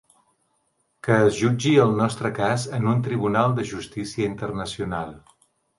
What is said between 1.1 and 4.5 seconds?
es jutgi el nostre cas en un tribunal de justícia